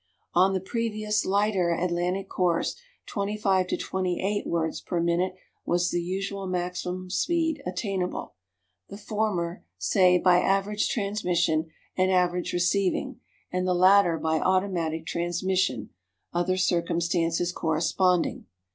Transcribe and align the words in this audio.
On 0.33 0.53
the 0.53 0.59
previous, 0.59 1.25
lighter, 1.25 1.69
Atlantic 1.71 2.27
cores 2.27 2.75
twenty 3.05 3.37
five 3.37 3.67
to 3.67 3.77
twenty 3.77 4.19
eight 4.19 4.47
words 4.47 4.81
per 4.81 4.99
minute 4.99 5.35
was 5.63 5.91
the 5.91 6.01
usual 6.01 6.47
maximum 6.47 7.11
speed 7.11 7.61
attainable; 7.67 8.33
the 8.89 8.97
former, 8.97 9.63
say, 9.77 10.17
by 10.17 10.39
average 10.39 10.89
transmission 10.89 11.69
and 11.95 12.09
average 12.09 12.51
receiving, 12.51 13.19
and 13.51 13.67
the 13.67 13.75
latter 13.75 14.17
by 14.17 14.39
automatic 14.39 15.05
transmission 15.05 15.91
other 16.33 16.57
circumstances 16.57 17.51
corresponding. 17.51 18.47